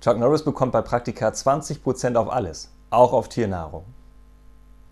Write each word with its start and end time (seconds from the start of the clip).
Chuck 0.00 0.18
Norris 0.18 0.44
bekommt 0.44 0.72
bei 0.72 0.82
Praktika 0.82 1.28
20% 1.28 2.16
auf 2.16 2.30
alles, 2.30 2.70
auch 2.90 3.12
auf 3.12 3.28
Tiernahrung. 3.28 3.95